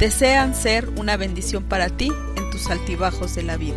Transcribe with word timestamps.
desean 0.00 0.54
ser 0.54 0.88
una 0.98 1.18
bendición 1.18 1.68
para 1.68 1.94
ti 1.94 2.10
en 2.34 2.50
tus 2.50 2.70
altibajos 2.70 3.34
de 3.34 3.42
la 3.42 3.58
vida. 3.58 3.76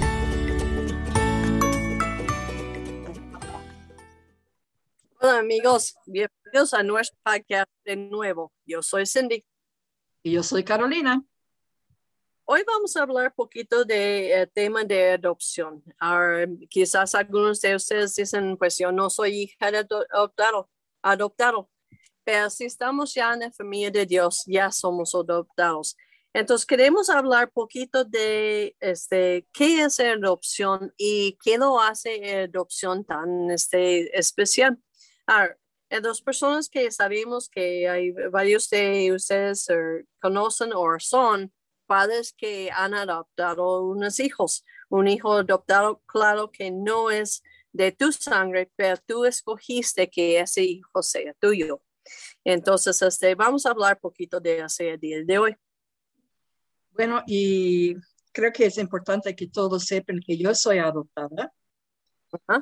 Hola 5.19 5.39
amigos, 5.39 5.95
bienvenidos 6.05 6.73
a 6.73 6.81
nuestro 6.81 7.19
podcast 7.23 7.69
de 7.83 7.97
nuevo. 7.97 8.53
Yo 8.65 8.81
soy 8.81 9.05
Cindy. 9.05 9.43
Y 10.23 10.31
yo 10.31 10.43
soy 10.43 10.63
Carolina. 10.63 11.21
Hoy 12.45 12.63
vamos 12.65 12.95
a 12.95 13.03
hablar 13.03 13.27
un 13.27 13.33
poquito 13.35 13.83
del 13.83 13.97
eh, 13.99 14.49
tema 14.53 14.85
de 14.85 15.11
adopción. 15.11 15.83
Ahora, 15.99 16.47
quizás 16.69 17.15
algunos 17.15 17.59
de 17.59 17.75
ustedes 17.75 18.15
dicen, 18.15 18.55
pues 18.55 18.77
yo 18.77 18.93
no 18.93 19.09
soy 19.09 19.43
hija 19.43 19.71
de 19.71 19.79
adoptado, 19.79 20.69
adoptado. 21.01 21.69
Pero 22.23 22.49
si 22.49 22.63
estamos 22.63 23.13
ya 23.13 23.33
en 23.33 23.41
la 23.41 23.51
familia 23.51 23.91
de 23.91 24.05
Dios, 24.05 24.43
ya 24.45 24.71
somos 24.71 25.13
adoptados. 25.13 25.97
Entonces, 26.33 26.65
queremos 26.65 27.09
hablar 27.09 27.51
poquito 27.51 28.05
de 28.05 28.75
este, 28.79 29.47
qué 29.53 29.83
es 29.83 29.99
adopción 29.99 30.91
y 30.97 31.37
qué 31.43 31.57
lo 31.57 31.79
hace 31.79 32.43
adopción 32.43 33.05
tan 33.05 33.51
este, 33.51 34.17
especial. 34.17 34.79
Ahora, 35.27 35.57
dos 36.01 36.23
personas 36.23 36.69
que 36.69 36.91
sabemos 36.91 37.49
que 37.49 37.87
hay 37.87 38.11
varios 38.31 38.67
de 38.69 39.11
ustedes 39.13 39.67
conocen 40.19 40.73
o 40.73 40.99
son 40.99 41.53
padres 41.85 42.33
que 42.33 42.71
han 42.71 42.95
adoptado 42.95 43.83
unos 43.83 44.19
hijos. 44.19 44.65
Un 44.89 45.07
hijo 45.07 45.33
adoptado, 45.33 46.01
claro 46.07 46.51
que 46.51 46.71
no 46.71 47.11
es 47.11 47.43
de 47.71 47.91
tu 47.91 48.11
sangre, 48.11 48.71
pero 48.75 48.97
tú 49.05 49.25
escogiste 49.25 50.09
que 50.09 50.39
ese 50.39 50.63
hijo 50.63 51.03
sea 51.03 51.33
tuyo. 51.39 51.83
Entonces, 52.43 53.01
este, 53.01 53.35
vamos 53.35 53.65
a 53.65 53.71
hablar 53.71 53.99
poquito 53.99 54.39
de 54.39 54.59
ese 54.59 54.97
día 54.97 55.23
de 55.23 55.37
hoy. 55.37 55.55
Bueno, 56.93 57.23
y 57.25 57.95
creo 58.31 58.51
que 58.51 58.65
es 58.65 58.77
importante 58.77 59.35
que 59.35 59.47
todos 59.47 59.85
sepan 59.85 60.19
que 60.25 60.37
yo 60.37 60.53
soy 60.53 60.77
adoptada 60.77 61.53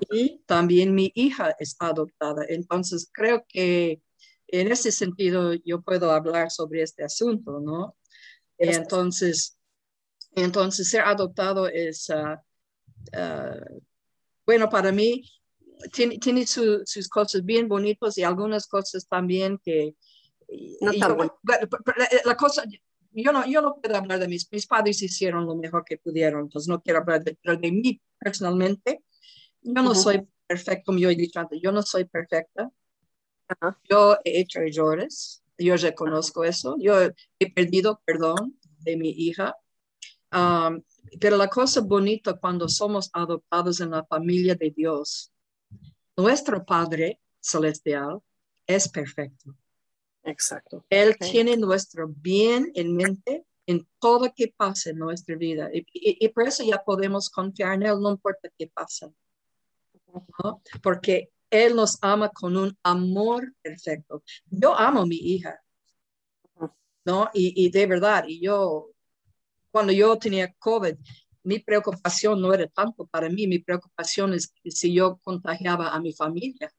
y 0.09 0.39
también 0.45 0.93
mi 0.93 1.11
hija 1.15 1.55
es 1.59 1.75
adoptada. 1.79 2.45
Entonces, 2.47 3.09
creo 3.11 3.45
que 3.47 4.01
en 4.47 4.71
ese 4.71 4.91
sentido 4.91 5.53
yo 5.53 5.81
puedo 5.81 6.11
hablar 6.11 6.51
sobre 6.51 6.81
este 6.81 7.03
asunto, 7.03 7.59
¿no? 7.59 7.95
Entonces, 8.57 9.57
entonces 10.35 10.89
ser 10.89 11.01
adoptado 11.01 11.67
es, 11.67 12.09
ah, 12.09 12.41
ah, 13.13 13.65
bueno, 14.45 14.69
para 14.69 14.91
mí 14.91 15.23
tiene, 15.93 16.19
tiene 16.19 16.45
sus 16.45 17.09
cosas 17.09 17.43
bien 17.43 17.67
bonitas 17.67 18.17
y 18.17 18.23
algunas 18.23 18.67
cosas 18.67 19.07
también 19.07 19.59
que... 19.63 19.95
No 20.81 20.91
la 22.25 22.35
cosa, 22.35 22.65
yo 23.11 23.31
no, 23.31 23.45
yo 23.45 23.61
no 23.61 23.75
puedo 23.75 23.95
hablar 23.95 24.19
de 24.19 24.27
mis, 24.27 24.51
mis 24.51 24.67
padres 24.67 25.01
hicieron 25.01 25.45
lo 25.45 25.55
mejor 25.55 25.83
que 25.85 25.97
pudieron, 25.97 26.41
entonces 26.41 26.67
no 26.67 26.81
quiero 26.81 26.99
hablar 26.99 27.23
de, 27.23 27.37
de 27.43 27.71
mí 27.71 28.01
personalmente. 28.19 29.03
Yo 29.61 29.81
no 29.81 29.93
soy 29.93 30.27
perfecta, 30.47 30.83
como 30.83 30.99
yo 30.99 31.09
he 31.09 31.15
dicho 31.15 31.39
antes, 31.39 31.59
yo 31.61 31.71
no 31.71 31.81
soy 31.81 32.05
perfecta. 32.05 32.71
Yo 33.89 34.17
he 34.23 34.39
hecho 34.39 34.61
errores, 34.61 35.43
yo 35.57 35.75
reconozco 35.75 36.43
eso. 36.43 36.77
Yo 36.79 36.95
he 37.39 37.51
perdido 37.51 38.01
perdón 38.05 38.57
de 38.79 38.97
mi 38.97 39.09
hija. 39.09 39.55
Um, 40.33 40.81
pero 41.19 41.35
la 41.35 41.49
cosa 41.49 41.81
bonita 41.81 42.33
cuando 42.35 42.69
somos 42.69 43.09
adoptados 43.13 43.81
en 43.81 43.91
la 43.91 44.05
familia 44.05 44.55
de 44.55 44.71
Dios, 44.71 45.31
nuestro 46.15 46.65
Padre 46.65 47.19
Celestial 47.41 48.21
es 48.65 48.87
perfecto. 48.87 49.55
Exacto. 50.23 50.85
Él 50.89 51.17
tiene 51.17 51.57
nuestro 51.57 52.07
bien 52.07 52.71
en 52.75 52.95
mente 52.95 53.45
en 53.65 53.87
todo 53.99 54.25
lo 54.25 54.33
que 54.33 54.53
pasa 54.55 54.89
en 54.89 54.97
nuestra 54.97 55.35
vida. 55.35 55.69
Y, 55.71 56.27
por 56.29 56.47
eso 56.47 56.63
ya 56.63 56.83
podemos 56.83 57.29
confiar 57.29 57.73
en 57.73 57.83
Él, 57.83 57.99
no 57.99 58.11
importa 58.11 58.49
qué 58.57 58.67
pasa. 58.67 59.11
Porque 60.83 61.31
Él 61.49 61.75
nos 61.75 61.97
ama 62.01 62.29
con 62.29 62.57
un 62.57 62.77
amor 62.83 63.53
perfecto. 63.61 64.23
Yo 64.45 64.77
amo 64.77 65.01
a 65.01 65.05
mi 65.05 65.15
hija. 65.15 65.59
¿no? 67.05 67.29
Y, 67.33 67.65
y 67.65 67.71
de 67.71 67.87
verdad, 67.87 68.25
y 68.27 68.41
yo, 68.41 68.91
cuando 69.71 69.91
yo 69.91 70.17
tenía 70.17 70.53
COVID, 70.59 70.95
mi 71.43 71.59
preocupación 71.59 72.39
no 72.39 72.53
era 72.53 72.67
tanto 72.67 73.07
para 73.07 73.29
mí, 73.29 73.47
mi 73.47 73.59
preocupación 73.59 74.33
es 74.33 74.53
si 74.65 74.93
yo 74.93 75.17
contagiaba 75.23 75.89
a 75.89 75.99
mi 75.99 76.13
familia. 76.13 76.71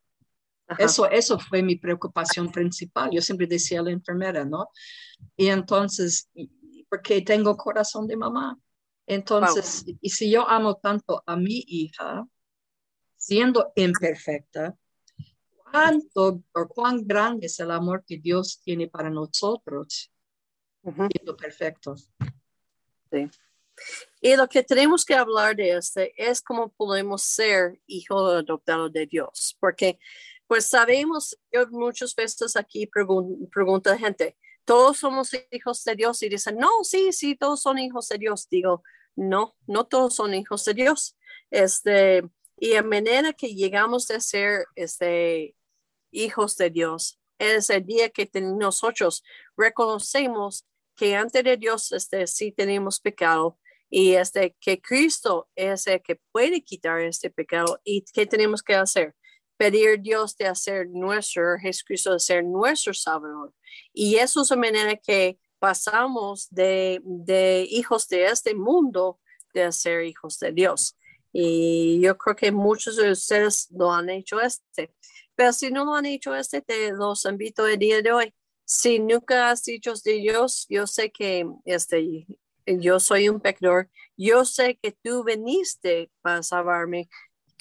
Eso, 0.78 1.08
eso 1.10 1.38
fue 1.38 1.62
mi 1.62 1.76
preocupación 1.76 2.50
principal. 2.50 3.10
Yo 3.12 3.20
siempre 3.20 3.46
decía 3.46 3.80
a 3.80 3.82
la 3.82 3.90
enfermera, 3.90 4.44
¿no? 4.44 4.68
Y 5.36 5.48
entonces, 5.48 6.30
porque 6.88 7.22
tengo 7.22 7.56
corazón 7.56 8.06
de 8.06 8.16
mamá. 8.16 8.58
Entonces, 9.06 9.84
y 10.00 10.10
si 10.10 10.30
yo 10.30 10.48
amo 10.48 10.76
tanto 10.76 11.22
a 11.26 11.36
mi 11.36 11.64
hija, 11.66 12.26
siendo 13.16 13.72
imperfecta, 13.76 14.76
¿cuánto 15.70 16.42
o 16.52 16.68
cuán 16.68 17.06
grande 17.06 17.46
es 17.46 17.58
el 17.60 17.70
amor 17.70 18.04
que 18.06 18.18
Dios 18.18 18.60
tiene 18.62 18.88
para 18.88 19.10
nosotros, 19.10 20.10
siendo 20.82 21.36
perfectos? 21.36 22.10
Sí. 23.10 23.28
Y 24.20 24.36
lo 24.36 24.48
que 24.48 24.62
tenemos 24.62 25.04
que 25.04 25.14
hablar 25.14 25.56
de 25.56 25.76
este 25.76 26.12
es 26.16 26.40
cómo 26.40 26.70
podemos 26.70 27.22
ser 27.22 27.80
hijos 27.86 28.34
adoptados 28.34 28.92
de 28.92 29.06
Dios, 29.06 29.56
porque 29.60 29.98
pues 30.52 30.66
sabemos, 30.66 31.34
yo 31.50 31.66
muchas 31.70 32.14
veces 32.14 32.56
aquí 32.56 32.86
pregunto, 32.86 33.48
pregunta 33.50 33.96
gente, 33.96 34.36
¿todos 34.66 34.98
somos 34.98 35.30
hijos 35.50 35.82
de 35.82 35.96
Dios? 35.96 36.22
Y 36.22 36.28
dicen, 36.28 36.58
no, 36.58 36.84
sí, 36.84 37.10
sí, 37.14 37.36
todos 37.36 37.62
son 37.62 37.78
hijos 37.78 38.06
de 38.10 38.18
Dios. 38.18 38.50
Digo, 38.50 38.82
no, 39.16 39.56
no 39.66 39.86
todos 39.86 40.14
son 40.14 40.34
hijos 40.34 40.62
de 40.66 40.74
Dios. 40.74 41.16
Este, 41.50 42.22
y 42.58 42.74
a 42.74 42.82
manera 42.82 43.32
que 43.32 43.54
llegamos 43.54 44.10
a 44.10 44.20
ser 44.20 44.66
este, 44.74 45.56
hijos 46.10 46.58
de 46.58 46.68
Dios 46.68 47.18
es 47.38 47.70
el 47.70 47.86
día 47.86 48.10
que 48.10 48.30
nosotros 48.42 49.24
reconocemos 49.56 50.66
que 50.96 51.16
ante 51.16 51.42
de 51.42 51.56
Dios 51.56 51.92
este, 51.92 52.26
sí 52.26 52.52
tenemos 52.52 53.00
pecado 53.00 53.58
y 53.88 54.16
este, 54.16 54.54
que 54.60 54.82
Cristo 54.82 55.48
es 55.54 55.86
el 55.86 56.02
que 56.02 56.20
puede 56.30 56.62
quitar 56.62 57.00
este 57.00 57.30
pecado 57.30 57.80
y 57.84 58.04
qué 58.12 58.26
tenemos 58.26 58.62
que 58.62 58.74
hacer 58.74 59.14
pedir 59.62 60.00
Dios 60.00 60.36
de 60.36 60.46
hacer 60.46 60.88
nuestro, 60.88 61.56
Jesucristo 61.56 62.14
de 62.14 62.18
ser 62.18 62.42
nuestro 62.42 62.92
Salvador. 62.92 63.54
Y 63.92 64.16
eso 64.16 64.42
es 64.42 64.50
la 64.50 64.56
manera 64.56 64.96
que 64.96 65.38
pasamos 65.60 66.48
de, 66.50 67.00
de 67.04 67.64
hijos 67.70 68.08
de 68.08 68.24
este 68.24 68.56
mundo 68.56 69.20
de 69.54 69.70
ser 69.70 70.04
hijos 70.04 70.40
de 70.40 70.50
Dios. 70.50 70.96
Y 71.32 72.00
yo 72.00 72.18
creo 72.18 72.34
que 72.34 72.50
muchos 72.50 72.96
de 72.96 73.12
ustedes 73.12 73.68
lo 73.70 73.92
han 73.92 74.10
hecho 74.10 74.40
este. 74.40 74.92
Pero 75.36 75.52
si 75.52 75.70
no 75.70 75.84
lo 75.84 75.94
han 75.94 76.06
hecho 76.06 76.34
este, 76.34 76.60
te 76.60 76.90
los 76.90 77.24
invito 77.24 77.64
el 77.68 77.78
día 77.78 78.02
de 78.02 78.10
hoy. 78.10 78.34
Si 78.64 78.98
nunca 78.98 79.48
has 79.48 79.62
dicho 79.62 79.94
de 80.04 80.14
Dios, 80.14 80.66
yo 80.68 80.88
sé 80.88 81.12
que 81.12 81.46
este, 81.66 82.26
yo 82.66 82.98
soy 82.98 83.28
un 83.28 83.38
pecador. 83.38 83.88
Yo 84.16 84.44
sé 84.44 84.76
que 84.82 84.90
tú 84.90 85.22
viniste 85.22 86.10
para 86.20 86.42
salvarme 86.42 87.08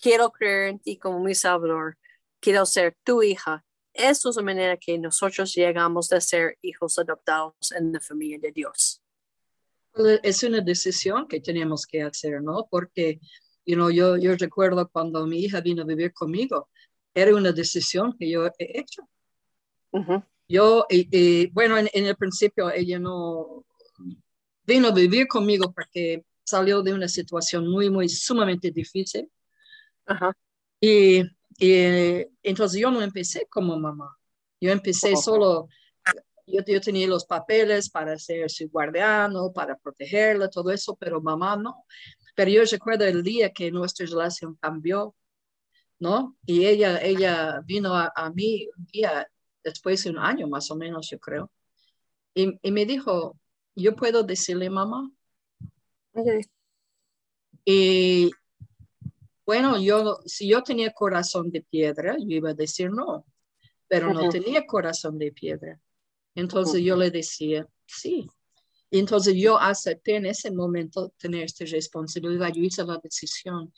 quiero 0.01 0.31
creer 0.31 0.69
en 0.69 0.79
ti 0.79 0.97
como 0.97 1.19
mi 1.19 1.35
Salvador, 1.35 1.97
quiero 2.39 2.65
ser 2.65 2.97
tu 3.03 3.21
hija. 3.23 3.63
Eso 3.93 4.29
es 4.29 4.35
la 4.35 4.41
manera 4.41 4.77
que 4.77 4.97
nosotros 4.97 5.53
llegamos 5.53 6.11
a 6.11 6.19
ser 6.19 6.57
hijos 6.61 6.97
adoptados 6.97 7.71
en 7.77 7.93
la 7.93 7.99
familia 7.99 8.39
de 8.39 8.51
Dios. 8.51 9.01
Es 10.23 10.43
una 10.43 10.61
decisión 10.61 11.27
que 11.27 11.41
tenemos 11.41 11.85
que 11.85 12.01
hacer, 12.01 12.41
¿no? 12.41 12.67
Porque 12.69 13.19
you 13.65 13.75
know, 13.75 13.89
yo, 13.89 14.17
yo 14.17 14.35
recuerdo 14.35 14.89
cuando 14.89 15.25
mi 15.27 15.39
hija 15.39 15.61
vino 15.61 15.83
a 15.83 15.85
vivir 15.85 16.13
conmigo, 16.13 16.69
era 17.13 17.35
una 17.35 17.51
decisión 17.51 18.15
que 18.17 18.29
yo 18.29 18.47
he 18.57 18.79
hecho. 18.79 19.07
Yo, 20.47 20.85
bueno, 21.51 21.77
en, 21.77 21.89
en, 21.93 22.05
el 22.05 22.15
principio 22.15 22.71
ella 22.71 22.99
no 22.99 23.65
vino 24.65 24.87
a 24.87 24.93
vivir 24.93 25.27
conmigo 25.27 25.73
porque 25.73 26.25
salió 26.43 26.81
de 26.81 26.93
una 26.93 27.07
situación 27.07 27.69
muy, 27.69 27.89
muy 27.89 28.07
sumamente 28.09 28.71
difícil. 28.71 29.29
Y, 30.79 31.23
entonces 32.43 32.79
yo 32.79 32.89
no 32.91 33.01
empecé 33.01 33.45
como 33.49 33.77
mamá. 33.77 34.17
Yo 34.59 34.71
empecé 34.71 35.15
solo, 35.15 35.67
yo, 36.47 36.61
yo 36.65 36.81
tenía 36.81 37.07
los 37.07 37.25
papeles 37.25 37.89
para 37.89 38.17
ser 38.17 38.49
su 38.49 38.69
guardiano, 38.69 39.51
para 39.53 39.77
protegerla, 39.77 40.49
todo 40.49 40.71
eso, 40.71 40.95
pero 40.95 41.21
mamá 41.21 41.55
no. 41.55 41.85
Pero 42.35 42.51
yo 42.51 42.63
recuerdo 42.69 43.05
el 43.05 43.23
día 43.23 43.51
que 43.51 43.71
nuestra 43.71 44.05
relación 44.05 44.55
cambió, 44.55 45.15
¿no? 45.99 46.35
Y 46.45 46.65
ella, 46.65 46.99
ella 47.01 47.61
vino 47.65 47.95
a, 47.95 48.31
mí 48.33 48.67
un 48.77 48.85
día, 48.85 49.27
después 49.63 50.03
de 50.03 50.11
un 50.11 50.17
año 50.17 50.47
más 50.47 50.71
o 50.71 50.75
menos, 50.75 51.09
yo 51.09 51.19
creo, 51.19 51.51
y, 52.33 52.57
y 52.61 52.71
me 52.71 52.85
dijo, 52.85 53.37
yo 53.75 53.95
puedo 53.95 54.23
decirle 54.23 54.69
mamá. 54.69 55.11
Y 57.65 58.31
bueno, 59.51 59.77
yo, 59.77 60.21
si 60.25 60.47
yo 60.47 60.63
tenía 60.63 60.93
corazón 60.93 61.51
de 61.51 61.61
piedra, 61.61 62.15
yo 62.17 62.37
iba 62.37 62.51
a 62.51 62.53
decir 62.53 62.89
no, 62.89 63.25
pero 63.85 64.13
no 64.13 64.29
tenía 64.29 64.65
corazón 64.65 65.17
de 65.17 65.33
piedra. 65.33 65.77
Entonces 66.35 66.81
yo 66.81 66.95
le 66.95 67.11
decía, 67.11 67.67
sí. 67.85 68.29
Y 68.89 68.99
entonces 68.99 69.35
yo 69.35 69.59
acepté 69.59 70.15
en 70.15 70.27
ese 70.27 70.51
momento 70.51 71.13
tener 71.17 71.43
esta 71.43 71.65
responsabilidad, 71.65 72.53
yo 72.53 72.63
hice 72.63 72.85
la 72.85 72.97
decisión. 73.03 73.73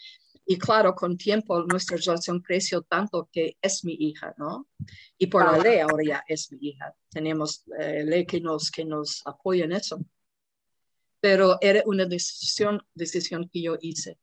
Y 0.45 0.59
claro, 0.59 0.93
con 0.93 1.17
tiempo 1.17 1.63
nuestra 1.63 1.97
relación 1.97 2.39
creció 2.41 2.83
tanto 2.83 3.27
que 3.31 3.57
es 3.59 3.83
mi 3.83 3.93
hija, 3.93 4.35
¿no? 4.37 4.67
Y 5.17 5.25
por 5.25 5.43
la 5.43 5.57
ley 5.57 5.79
ahora 5.79 6.03
ya 6.05 6.23
es 6.27 6.51
mi 6.51 6.59
hija. 6.67 6.95
Tenemos 7.09 7.63
eh, 7.79 8.03
ley 8.05 8.27
que 8.27 8.39
nos, 8.39 8.69
que 8.69 8.85
nos 8.85 9.25
apoya 9.25 9.65
en 9.65 9.71
eso. 9.71 9.99
Pero 11.19 11.57
era 11.61 11.81
una 11.87 12.05
decisión, 12.05 12.79
decisión 12.93 13.49
que 13.51 13.63
yo 13.63 13.75
hice. 13.81 14.19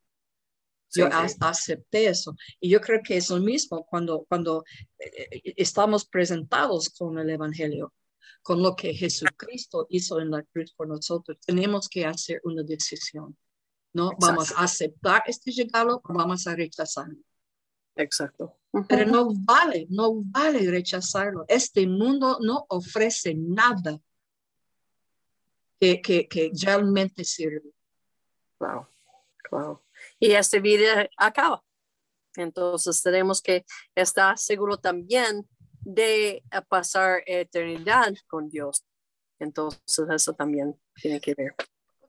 Yo 0.92 1.08
acepté 1.40 2.08
eso. 2.08 2.34
Y 2.58 2.68
yo 2.68 2.80
creo 2.80 3.00
que 3.02 3.16
es 3.16 3.30
lo 3.30 3.38
mismo 3.38 3.86
cuando, 3.86 4.24
cuando 4.28 4.64
eh, 4.98 5.28
eh, 5.30 5.54
estamos 5.56 6.04
presentados 6.04 6.88
con 6.90 7.18
el 7.18 7.30
Evangelio 7.30 7.92
con 8.42 8.62
lo 8.62 8.74
que 8.74 8.94
Jesucristo 8.94 9.86
hizo 9.90 10.18
en 10.18 10.30
la 10.30 10.42
cruz 10.42 10.72
por 10.72 10.88
nosotros, 10.88 11.38
tenemos 11.44 11.88
que 11.88 12.06
hacer 12.06 12.40
una 12.44 12.62
decisión. 12.62 13.36
¿no? 13.92 14.12
Vamos 14.18 14.52
a 14.52 14.64
aceptar 14.64 15.22
este 15.26 15.52
regalo 15.56 16.00
o 16.04 16.14
vamos 16.14 16.46
a 16.46 16.54
rechazarlo. 16.54 17.18
Exacto. 17.96 18.56
Pero 18.88 19.10
no 19.10 19.28
vale, 19.34 19.86
no 19.90 20.12
vale 20.14 20.70
rechazarlo. 20.70 21.44
Este 21.48 21.86
mundo 21.86 22.38
no 22.40 22.64
ofrece 22.68 23.34
nada 23.34 24.00
que, 25.78 26.00
que, 26.00 26.28
que 26.28 26.52
realmente 26.62 27.24
sirve. 27.24 27.72
Claro, 28.58 28.88
claro. 29.42 29.82
Y 30.20 30.32
esta 30.32 30.60
vida 30.60 31.08
acaba. 31.16 31.64
Entonces 32.36 33.02
tenemos 33.02 33.42
que 33.42 33.64
estar 33.94 34.38
seguro 34.38 34.76
también 34.76 35.48
de 35.80 36.44
pasar 36.68 37.22
eternidad 37.26 38.14
con 38.28 38.48
Dios. 38.48 38.84
Entonces 39.40 40.06
eso 40.08 40.34
también 40.34 40.78
tiene 40.94 41.20
que 41.20 41.34
ver. 41.34 41.54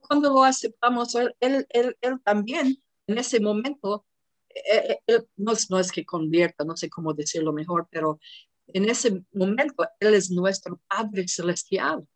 Cuando 0.00 0.28
lo 0.28 0.44
aceptamos, 0.44 1.14
él, 1.14 1.34
él, 1.40 1.66
él, 2.00 2.20
también 2.22 2.76
en 3.06 3.18
ese 3.18 3.40
momento, 3.40 4.04
eh, 4.48 4.98
eh, 5.06 5.22
no, 5.36 5.52
no, 5.70 5.78
es 5.78 5.90
que 5.90 6.04
convierta, 6.04 6.64
no 6.64 6.76
sé 6.76 6.90
cómo 6.90 7.14
decirlo 7.14 7.52
mejor, 7.52 7.88
pero 7.90 8.20
en 8.68 8.88
ese 8.88 9.24
momento 9.32 9.86
Él 10.00 10.14
es 10.14 10.30
nuestro 10.30 10.80
Padre 10.88 11.26
Celestial. 11.28 12.06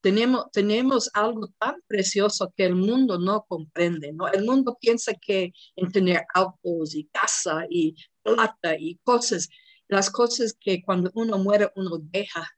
Tenemos, 0.00 0.50
tenemos 0.52 1.10
algo 1.14 1.48
tan 1.58 1.76
precioso 1.86 2.52
que 2.56 2.64
el 2.64 2.76
mundo 2.76 3.18
no 3.18 3.44
comprende, 3.48 4.12
¿no? 4.12 4.28
El 4.28 4.44
mundo 4.44 4.76
piensa 4.80 5.12
que 5.14 5.52
en 5.74 5.90
tener 5.90 6.24
autos 6.34 6.94
y 6.94 7.04
casa 7.06 7.66
y 7.68 7.96
plata 8.22 8.76
y 8.78 8.96
cosas, 9.02 9.48
las 9.88 10.10
cosas 10.10 10.56
que 10.58 10.82
cuando 10.82 11.10
uno 11.14 11.38
muere 11.38 11.70
uno 11.76 11.98
deja. 11.98 12.48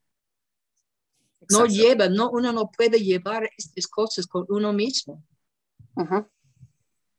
No 1.51 1.67
lleva, 1.67 2.09
no, 2.09 2.31
uno 2.31 2.53
no 2.53 2.71
puede 2.71 2.99
llevar 3.01 3.49
estas 3.57 3.87
cosas 3.87 4.27
con 4.27 4.45
uno 4.49 4.73
mismo. 4.73 5.25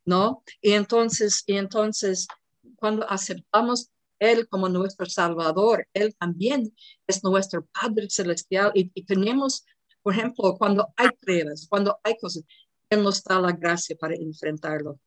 ¿No? 0.05 0.43
Y 0.61 0.71
entonces, 0.71 1.43
y 1.45 1.55
entonces, 1.55 2.27
cuando 2.75 3.09
aceptamos 3.09 3.89
Él 4.19 4.47
como 4.47 4.69
nuestro 4.69 5.05
Salvador, 5.05 5.87
Él 5.93 6.15
también 6.15 6.75
es 7.07 7.23
nuestro 7.23 7.65
Padre 7.67 8.09
Celestial 8.09 8.71
y, 8.75 8.91
y 8.93 9.05
tenemos, 9.05 9.65
por 10.01 10.13
ejemplo, 10.13 10.55
cuando 10.57 10.93
hay 10.95 11.09
pruebas, 11.19 11.67
cuando 11.69 11.99
hay 12.03 12.17
cosas, 12.17 12.43
Él 12.89 13.03
nos 13.03 13.23
da 13.23 13.39
la 13.39 13.51
gracia 13.51 13.95
para 13.97 14.15
enfrentarlo. 14.15 14.99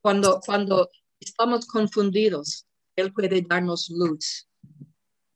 Cuando, 0.00 0.40
cuando 0.44 0.90
estamos 1.18 1.66
confundidos, 1.66 2.66
él 2.94 3.12
puede 3.12 3.42
darnos 3.42 3.88
luz 3.90 4.48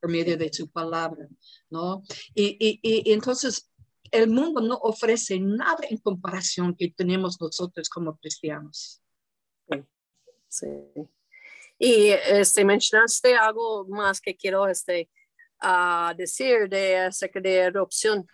por 0.01 0.11
medio 0.11 0.37
de 0.37 0.53
su 0.53 0.69
palabra, 0.69 1.29
¿no? 1.69 2.03
Y, 2.35 2.57
y, 2.59 2.81
y 2.83 3.13
entonces 3.13 3.71
el 4.11 4.29
mundo 4.29 4.61
no 4.61 4.77
ofrece 4.77 5.39
nada 5.39 5.81
en 5.89 5.99
comparación 5.99 6.75
que 6.75 6.91
tenemos 6.91 7.41
nosotros 7.41 7.89
como 7.89 8.17
cristianos. 8.17 9.01
Sí. 10.49 10.67
Y 11.79 12.09
este, 12.09 12.65
mencionaste 12.65 13.35
algo 13.37 13.87
más 13.87 14.21
que 14.21 14.37
quiero 14.37 14.67
este, 14.67 15.09
uh, 15.63 16.15
decir 16.17 16.69
de 16.69 16.99
acerca 16.99 17.41
de 17.41 17.63
adopción. 17.63 18.27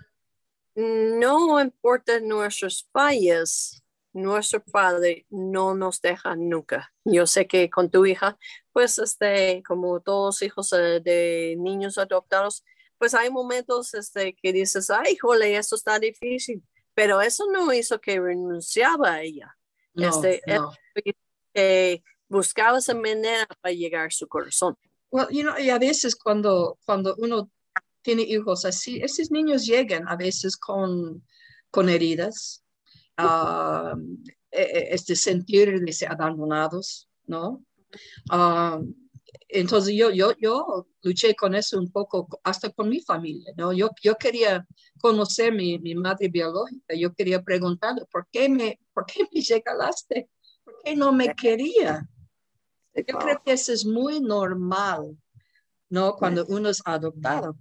No 0.76 1.58
importa 1.58 2.20
nuestros 2.20 2.88
fallos, 2.92 3.82
nuestro 4.12 4.62
Padre 4.62 5.26
no 5.30 5.74
nos 5.74 6.00
deja 6.00 6.36
nunca. 6.36 6.92
Yo 7.04 7.26
sé 7.26 7.46
que 7.46 7.70
con 7.70 7.90
tu 7.90 8.04
hija, 8.06 8.38
pues, 8.72 8.98
este, 8.98 9.62
como 9.66 10.00
todos 10.00 10.42
hijos 10.42 10.72
eh, 10.74 11.00
de 11.02 11.56
niños 11.58 11.96
adoptados, 11.96 12.62
pues 12.98 13.14
hay 13.14 13.30
momentos 13.30 13.94
este, 13.94 14.34
que 14.34 14.52
dices, 14.52 14.90
ay, 14.90 15.16
jole, 15.16 15.56
esto 15.56 15.76
está 15.76 15.98
difícil, 15.98 16.62
pero 16.94 17.20
eso 17.20 17.46
no 17.50 17.72
hizo 17.72 18.00
que 18.00 18.20
renunciaba 18.20 19.14
a 19.14 19.22
ella. 19.22 19.56
No, 19.94 20.08
este, 20.08 20.42
no. 20.46 20.72
Buscaba 22.28 22.78
esa 22.78 22.94
manera 22.94 23.46
para 23.60 23.72
llegar 23.72 24.06
a 24.06 24.10
su 24.10 24.26
corazón. 24.28 24.76
Well, 25.10 25.28
you 25.30 25.42
know, 25.42 25.58
y 25.58 25.70
a 25.70 25.78
veces 25.78 26.16
cuando, 26.16 26.78
cuando 26.84 27.14
uno 27.18 27.50
tiene 28.06 28.22
hijos 28.22 28.64
así, 28.64 29.00
esos 29.02 29.32
niños 29.32 29.66
llegan 29.66 30.06
a 30.06 30.14
veces 30.14 30.56
con, 30.56 31.24
con 31.72 31.88
heridas, 31.88 32.62
uh, 33.18 33.98
este 34.52 35.16
sentir 35.16 35.80
de 35.80 35.92
ser 35.92 36.12
abandonados, 36.12 37.08
¿no? 37.26 37.64
Uh, 38.30 38.94
entonces 39.48 39.92
yo, 39.96 40.12
yo, 40.12 40.34
yo 40.38 40.86
luché 41.02 41.34
con 41.34 41.56
eso 41.56 41.80
un 41.80 41.90
poco 41.90 42.28
hasta 42.44 42.70
con 42.70 42.88
mi 42.88 43.00
familia, 43.00 43.52
¿no? 43.56 43.72
Yo, 43.72 43.90
yo 44.00 44.14
quería 44.14 44.64
conocer 45.00 45.52
mi, 45.52 45.80
mi 45.80 45.96
madre 45.96 46.28
biológica, 46.28 46.94
yo 46.94 47.12
quería 47.12 47.42
preguntarle, 47.42 48.04
¿por 48.12 48.28
qué 48.30 48.48
me, 48.48 48.78
por 48.94 49.04
qué 49.04 49.24
me 49.32 49.42
regalaste? 49.50 50.30
¿Por 50.62 50.74
qué 50.84 50.94
no 50.94 51.12
me 51.12 51.34
quería? 51.34 52.08
Yo 52.94 53.18
creo 53.18 53.42
que 53.44 53.52
eso 53.52 53.72
es 53.72 53.84
muy 53.84 54.20
normal, 54.20 55.18
¿no? 55.90 56.14
Cuando 56.14 56.46
uno 56.46 56.68
es 56.68 56.80
adoptado. 56.84 57.56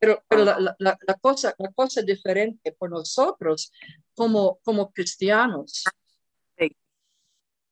Pero, 0.00 0.22
pero 0.28 0.44
la, 0.44 0.58
la, 0.78 0.98
la, 1.06 1.14
cosa, 1.14 1.54
la 1.58 1.72
cosa 1.72 2.02
diferente 2.02 2.72
por 2.72 2.90
nosotros 2.90 3.70
como, 4.14 4.58
como 4.64 4.90
cristianos, 4.92 5.84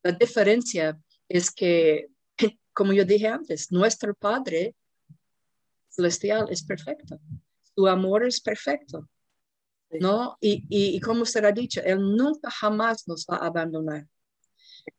la 0.05 0.13
diferencia 0.13 1.01
es 1.29 1.51
que, 1.51 2.09
como 2.73 2.93
yo 2.93 3.05
dije 3.05 3.27
antes, 3.27 3.73
nuestro 3.73 4.15
Padre 4.15 4.77
celestial 5.89 6.47
es 6.51 6.63
perfecto. 6.63 7.19
Su 7.75 7.89
amor 7.89 8.25
es 8.27 8.41
perfecto. 8.41 9.09
¿No? 10.01 10.37
Y, 10.41 10.67
y, 10.69 10.97
y 10.97 11.01
como 11.01 11.25
será 11.25 11.53
dicho, 11.53 11.81
Él 11.83 12.01
nunca 12.01 12.51
jamás 12.51 13.07
nos 13.07 13.25
va 13.27 13.37
a 13.37 13.47
abandonar. 13.47 14.07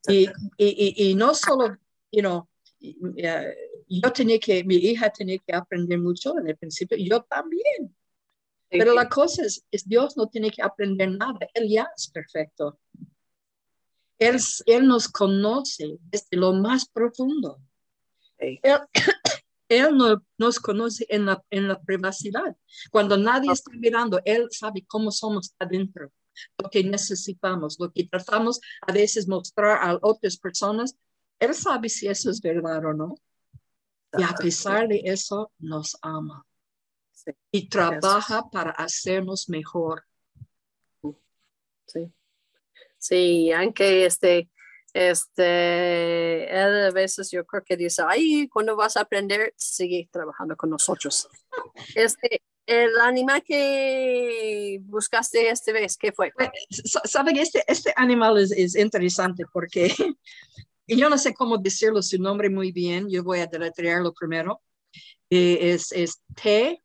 Y, 0.08 0.28
y, 0.58 1.10
y, 1.10 1.16
no 1.16 1.34
solo, 1.36 1.78
you 2.12 2.22
know, 2.22 2.48
yo 3.88 4.12
tenía 4.12 4.40
que, 4.40 4.64
mi 4.64 4.76
hija 4.76 5.10
tenía 5.10 5.38
que 5.40 5.54
aprender 5.54 6.00
mucho 6.00 6.38
en 6.38 6.48
el 6.48 6.58
principio, 6.58 6.98
yo 6.98 7.22
también. 7.24 7.96
Pero 8.70 8.94
la 8.94 9.08
cosa 9.08 9.44
es, 9.44 9.64
Dios 9.86 10.18
no 10.18 10.28
tiene 10.28 10.52
que 10.52 10.62
aprender 10.62 11.12
nada, 11.12 11.40
Él 11.54 11.70
ya 11.70 11.88
es 11.96 12.10
perfecto. 12.10 12.80
Él, 14.18 14.38
él 14.66 14.88
nos 14.88 15.08
conoce 15.10 15.98
desde 16.02 16.38
lo 16.38 16.54
más 16.54 16.88
profundo. 16.88 17.60
Él, 18.38 18.60
él 19.70 19.98
nos 20.38 20.60
conoce 20.60 21.06
en 21.10 21.26
la, 21.26 21.44
en 21.50 21.68
la 21.68 21.82
privacidad. 21.82 22.56
Cuando 22.92 23.18
nadie 23.18 23.52
está 23.52 23.72
mirando, 23.72 24.22
Él 24.26 24.48
sabe 24.52 24.86
cómo 24.88 25.12
somos 25.12 25.54
adentro, 25.60 26.12
lo 26.58 26.70
que 26.70 26.84
necesitamos, 26.84 27.78
lo 27.80 27.92
que 27.92 28.08
tratamos 28.08 28.60
a 28.82 28.92
veces 28.92 29.28
mostrar 29.28 29.80
a 29.82 29.98
otras 30.02 30.38
personas. 30.38 30.96
Él 31.40 31.54
sabe 31.54 31.90
si 31.90 32.08
eso 32.08 32.30
es 32.30 32.40
verdad 32.42 32.86
o 32.86 32.94
no. 32.94 33.16
Y 34.18 34.24
a 34.24 34.34
pesar 34.34 34.88
de 34.88 35.02
eso, 35.06 35.52
nos 35.60 35.98
ama 36.02 36.46
y 37.52 37.68
trabaja 37.70 38.50
para 38.52 38.72
hacernos 38.72 39.50
mejor. 39.50 40.04
Sí. 41.88 42.12
Sí, 42.98 43.52
aunque 43.52 44.06
este, 44.06 44.50
este, 44.94 46.50
él 46.50 46.86
a 46.86 46.92
veces 46.92 47.30
yo 47.32 47.46
creo 47.46 47.64
que 47.64 47.78
dice, 47.78 48.04
ay, 48.08 48.48
cuando 48.48 48.76
vas 48.76 48.98
a 48.98 49.02
aprender, 49.02 49.54
sigue 49.56 50.10
trabajando 50.12 50.56
con 50.56 50.70
nosotros. 50.70 51.28
Este, 51.96 52.42
el 52.66 52.98
animal 53.00 53.44
que 53.44 54.80
buscaste 54.84 55.50
esta 55.50 55.72
vez, 55.72 55.98
¿qué 55.98 56.12
fue? 56.12 56.32
Pues, 56.36 56.50
Saben, 57.04 57.38
este, 57.38 57.64
este 57.68 57.94
animal 57.96 58.40
es, 58.40 58.52
es 58.52 58.76
interesante 58.76 59.46
porque 59.52 59.94
yo 60.88 61.10
no 61.10 61.18
sé 61.18 61.34
cómo 61.34 61.58
decirlo 61.58 62.02
su 62.02 62.22
nombre 62.22 62.50
muy 62.50 62.72
bien, 62.72 63.10
yo 63.10 63.24
voy 63.24 63.40
a 63.40 63.48
deletrearlo 63.48 64.14
primero. 64.14 64.62
Eh, 65.30 65.74
es, 65.74 65.92
es 65.92 66.22
T-O-R-D-O, 66.42 66.82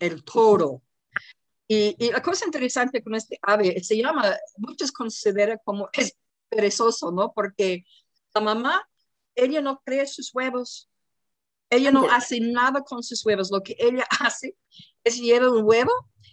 el 0.00 0.24
toro. 0.24 0.82
Y, 1.68 1.94
y, 1.98 2.10
la 2.10 2.20
cosa 2.20 2.44
interesante 2.44 3.02
con 3.02 3.14
este 3.14 3.38
ave 3.40 3.82
se 3.82 3.96
llama, 3.96 4.36
muchos 4.58 4.90
consideran 4.92 5.58
como 5.64 5.88
es 5.92 6.16
perezoso, 6.48 7.12
¿no? 7.12 7.32
Porque 7.32 7.84
la 8.34 8.40
mamá, 8.40 8.86
ella 9.34 9.60
no 9.60 9.80
crea 9.84 10.06
sus 10.06 10.34
huevos, 10.34 10.90
ella 11.70 11.90
no 11.90 12.10
hace 12.10 12.38
nada 12.40 12.82
con 12.82 13.02
sus 13.02 13.24
huevos. 13.24 13.50
Lo 13.50 13.62
que 13.62 13.74
ella 13.78 14.06
hace 14.20 14.56
es 15.04 15.18
lleva 15.18 15.50
un 15.50 15.64
huevo 15.64 15.92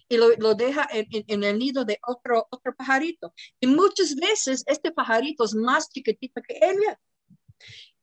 y 0.09 0.17
lo, 0.17 0.35
lo 0.37 0.55
deja 0.55 0.87
en, 0.91 1.07
en, 1.11 1.23
en, 1.27 1.43
el 1.43 1.59
nido 1.59 1.85
de 1.85 1.99
otro, 2.05 2.47
otro 2.49 2.75
pajarito. 2.75 3.33
Y 3.59 3.67
muchas 3.67 4.15
veces 4.15 4.63
este 4.65 4.91
pajarito 4.91 5.45
es 5.45 5.53
más 5.53 5.89
chiquitito 5.89 6.41
que 6.41 6.57
ella. 6.61 6.99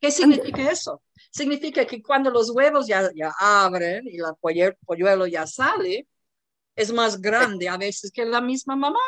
¿Qué 0.00 0.10
significa 0.10 0.70
eso? 0.70 1.02
Significa 1.30 1.84
que 1.84 2.02
cuando 2.02 2.30
los 2.30 2.50
huevos 2.50 2.86
ya, 2.86 3.10
ya 3.14 3.32
abren 3.40 4.06
y 4.06 4.18
el 4.60 4.76
polluelo 4.84 5.26
ya 5.26 5.46
sale, 5.46 6.06
es 6.76 6.92
más 6.92 7.20
grande 7.20 7.68
a 7.68 7.76
veces 7.76 8.10
que 8.12 8.24
la 8.24 8.40
misma 8.40 8.76
mamá. 8.76 9.00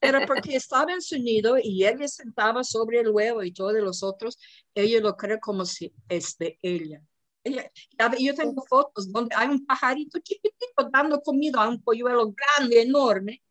Pero 0.00 0.26
porque 0.26 0.56
estaba 0.56 0.92
en 0.92 1.02
su 1.02 1.18
nido 1.18 1.56
y 1.62 1.86
ella 1.86 2.08
sentaba 2.08 2.62
sobre 2.64 3.00
el 3.00 3.10
huevo 3.10 3.42
y 3.42 3.52
todos 3.52 3.74
los 3.74 4.02
otros, 4.02 4.38
ella 4.74 5.00
lo 5.00 5.16
cree 5.16 5.40
como 5.40 5.64
si 5.64 5.92
es 6.08 6.36
de 6.38 6.58
ella. 6.62 7.02
Yo 7.44 8.34
tengo 8.34 8.64
fotos 8.68 9.10
donde 9.10 9.34
hay 9.34 9.48
un 9.48 9.64
pajarito 9.66 10.18
chiquitito 10.20 10.88
dando 10.92 11.20
comida 11.20 11.62
a 11.62 11.68
un 11.68 11.82
polluelo 11.82 12.32
grande, 12.32 12.82
enorme. 12.82 13.42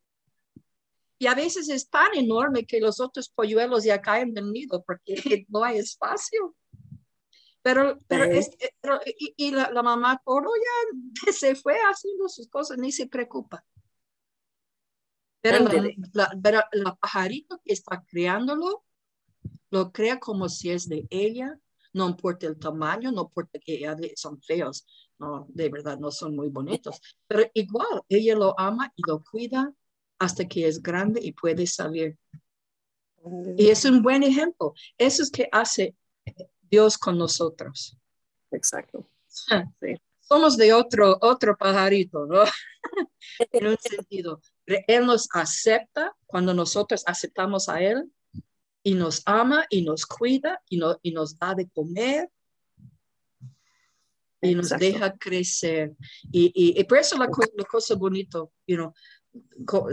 Y 1.19 1.27
a 1.27 1.35
veces 1.35 1.69
es 1.69 1.89
tan 1.89 2.15
enorme 2.15 2.65
que 2.65 2.79
los 2.79 2.99
otros 2.99 3.29
polluelos 3.29 3.83
ya 3.83 4.01
caen 4.01 4.33
del 4.33 4.51
nido 4.51 4.83
porque 4.83 5.15
no 5.49 5.63
hay 5.63 5.77
espacio. 5.77 6.55
Pero, 7.61 7.99
pero, 8.07 8.23
es, 8.23 8.49
pero 8.79 8.99
y, 9.05 9.35
y 9.37 9.51
la, 9.51 9.69
la, 9.69 9.83
mamá 9.83 10.19
toro 10.25 10.49
ya 10.55 11.03
se 11.31 11.53
fue 11.53 11.75
haciendo 11.75 12.27
sus 12.27 12.47
cosas, 12.47 12.77
ni 12.77 12.91
se 12.91 13.07
preocupa. 13.07 13.63
Pero 15.41 15.59
la, 15.59 15.89
la, 16.13 16.37
pero 16.41 16.61
la, 16.71 16.95
pajarito 16.95 17.59
que 17.63 17.73
está 17.73 18.03
creándolo, 18.03 18.83
lo 19.69 19.91
crea 19.91 20.19
como 20.19 20.49
si 20.49 20.71
es 20.71 20.87
de 20.87 21.07
ella, 21.09 21.59
no 21.93 22.07
importa 22.07 22.47
el 22.47 22.57
tamaño, 22.57 23.11
no 23.11 23.23
importa 23.23 23.59
que 23.59 23.83
son 24.15 24.41
feos, 24.41 24.85
no, 25.19 25.45
de 25.49 25.69
verdad 25.69 25.99
no 25.99 26.11
son 26.11 26.35
muy 26.35 26.49
bonitos, 26.49 26.99
pero 27.27 27.49
igual 27.53 28.01
ella 28.09 28.35
lo 28.35 28.59
ama 28.59 28.91
y 28.95 29.01
lo 29.07 29.23
cuida 29.23 29.73
hasta 30.19 30.47
que 30.47 30.67
es 30.67 30.81
grande 30.81 31.19
y 31.23 31.31
puede 31.31 31.65
salir. 31.67 32.17
Y 33.57 33.69
es 33.69 33.85
un 33.85 34.01
buen 34.01 34.23
ejemplo. 34.23 34.73
Eso 34.97 35.21
es 35.23 35.29
que 35.29 35.47
hace 35.51 35.95
Dios 36.61 36.97
con 36.97 37.17
nosotros. 37.17 37.97
Exacto. 38.51 39.07
Sí. 39.27 39.95
Somos 40.19 40.57
de 40.57 40.73
otro, 40.73 41.17
otro 41.21 41.57
pajarito, 41.57 42.25
¿no? 42.25 42.43
en 43.51 43.67
un 43.67 43.77
sentido. 43.77 44.41
Él 44.65 45.05
nos 45.05 45.27
acepta 45.33 46.15
cuando 46.25 46.53
nosotros 46.53 47.03
aceptamos 47.05 47.69
a 47.69 47.81
Él 47.81 48.11
y 48.83 48.95
nos 48.95 49.21
ama 49.25 49.65
y 49.69 49.83
nos 49.83 50.05
cuida 50.05 50.61
y, 50.69 50.77
no, 50.77 50.97
y 51.01 51.11
nos 51.11 51.37
da 51.37 51.53
de 51.53 51.69
comer 51.69 52.29
y 54.41 54.55
nos 54.55 54.71
Exacto. 54.71 54.85
deja 54.85 55.17
crecer. 55.17 55.95
Y, 56.31 56.51
y, 56.55 56.79
y, 56.79 56.83
por 56.85 56.97
eso 56.97 57.17
la, 57.17 57.29
la 57.55 57.65
cosa 57.65 57.95
bonita, 57.95 58.39
you 58.65 58.75
know, 58.75 58.93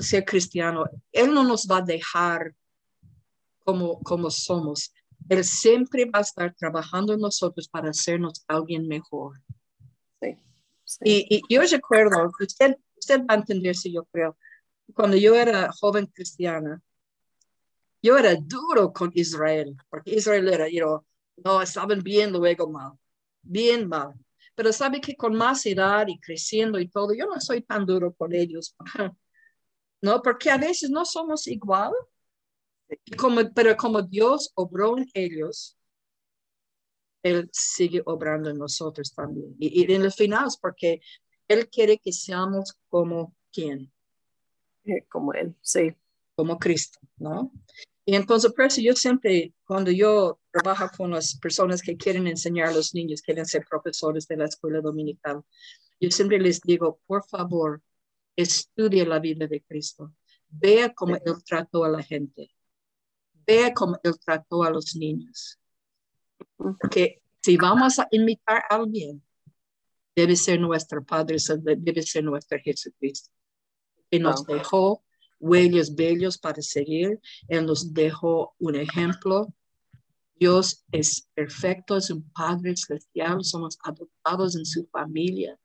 ser 0.00 0.24
cristiano, 0.24 0.86
Él 1.12 1.32
no 1.32 1.44
nos 1.44 1.66
va 1.66 1.78
a 1.78 1.82
dejar 1.82 2.54
como, 3.58 4.00
como 4.00 4.30
somos. 4.30 4.92
Él 5.28 5.44
siempre 5.44 6.06
va 6.06 6.20
a 6.20 6.22
estar 6.22 6.54
trabajando 6.54 7.12
en 7.12 7.20
nosotros 7.20 7.68
para 7.68 7.90
hacernos 7.90 8.42
alguien 8.48 8.88
mejor. 8.88 9.38
Sí, 10.20 10.36
sí. 10.84 10.98
Y, 11.04 11.42
y, 11.48 11.54
yo 11.54 11.60
recuerdo, 11.60 12.30
usted, 12.40 12.76
usted 12.96 13.20
va 13.20 13.34
a 13.34 13.38
entender 13.38 13.76
si 13.76 13.92
yo 13.92 14.04
creo, 14.06 14.36
cuando 14.94 15.18
yo 15.18 15.34
era 15.34 15.70
joven 15.72 16.06
cristiana, 16.06 16.80
yo 18.02 18.16
era 18.18 18.34
duro 18.36 18.92
con 18.92 19.10
Israel, 19.14 19.76
porque 19.88 20.14
Israel 20.16 20.48
era, 20.48 20.68
you 20.68 20.80
know, 20.80 21.04
no, 21.44 21.62
estaban 21.62 22.02
bien 22.02 22.32
luego 22.32 22.68
mal, 22.70 22.92
bien 23.42 23.88
mal. 23.88 24.14
Pero 24.54 24.72
sabe 24.72 25.00
que 25.00 25.16
con 25.16 25.34
más 25.34 25.64
edad 25.66 26.06
y 26.08 26.18
creciendo 26.18 26.78
y 26.80 26.88
todo, 26.88 27.14
yo 27.14 27.26
no 27.26 27.40
soy 27.40 27.62
tan 27.62 27.86
duro 27.86 28.12
con 28.14 28.34
ellos. 28.34 28.76
No, 30.00 30.22
porque 30.22 30.48
a 30.48 30.56
veces 30.58 30.90
no 30.90 31.04
somos 31.04 31.48
igual, 31.48 31.92
como, 33.16 33.40
pero 33.52 33.76
como 33.76 34.02
Dios 34.02 34.52
obró 34.54 34.96
en 34.96 35.06
ellos, 35.12 35.76
Él 37.22 37.48
sigue 37.52 38.02
obrando 38.06 38.50
en 38.50 38.58
nosotros 38.58 39.12
también. 39.12 39.56
Y, 39.58 39.82
y 39.82 39.92
en 39.92 40.02
el 40.02 40.12
final 40.12 40.46
es 40.46 40.56
porque 40.56 41.00
Él 41.48 41.68
quiere 41.68 41.98
que 41.98 42.12
seamos 42.12 42.78
como 42.88 43.34
quién. 43.52 43.92
Como 45.08 45.32
Él, 45.34 45.54
sí. 45.60 45.94
Como 46.38 46.56
Cristo, 46.56 47.00
¿no? 47.16 47.50
Y 48.04 48.14
entonces, 48.14 48.52
por 48.52 48.66
eso 48.66 48.80
yo 48.80 48.94
siempre, 48.94 49.54
cuando 49.64 49.90
yo 49.90 50.38
trabajo 50.52 50.88
con 50.96 51.10
las 51.10 51.36
personas 51.36 51.82
que 51.82 51.96
quieren 51.96 52.28
enseñar 52.28 52.68
a 52.68 52.72
los 52.72 52.94
niños, 52.94 53.22
quieren 53.22 53.44
ser 53.44 53.66
profesores 53.68 54.28
de 54.28 54.36
la 54.36 54.44
escuela 54.44 54.80
dominical, 54.80 55.42
yo 56.00 56.10
siempre 56.12 56.38
les 56.38 56.60
digo, 56.60 57.00
por 57.08 57.26
favor, 57.26 57.82
estudie 58.36 59.04
la 59.04 59.18
vida 59.18 59.48
de 59.48 59.62
Cristo. 59.62 60.14
Vea 60.48 60.94
cómo 60.94 61.16
Él 61.16 61.42
trató 61.44 61.82
a 61.82 61.88
la 61.88 62.04
gente. 62.04 62.54
Vea 63.44 63.74
cómo 63.74 63.98
Él 64.04 64.14
trató 64.24 64.62
a 64.62 64.70
los 64.70 64.94
niños. 64.94 65.58
Porque 66.56 67.20
si 67.42 67.56
vamos 67.56 67.98
a 67.98 68.06
imitar 68.12 68.62
a 68.70 68.76
alguien, 68.76 69.20
debe 70.14 70.36
ser 70.36 70.60
nuestro 70.60 71.04
Padre, 71.04 71.38
debe 71.78 72.02
ser 72.02 72.22
nuestro 72.22 72.60
Jesucristo. 72.62 73.30
Que 74.08 74.20
nos 74.20 74.46
dejó 74.46 75.02
huellas 75.38 75.94
bellos 75.94 76.38
para 76.38 76.62
seguir. 76.62 77.20
Él 77.48 77.66
nos 77.66 77.92
dejó 77.92 78.54
un 78.58 78.76
ejemplo. 78.76 79.52
Dios 80.36 80.84
es 80.92 81.28
perfecto, 81.34 81.96
es 81.96 82.10
un 82.10 82.30
Padre 82.32 82.76
celestial, 82.76 83.44
somos 83.44 83.76
adoptados 83.82 84.56
en 84.56 84.64
su 84.64 84.86
familia. 84.86 85.58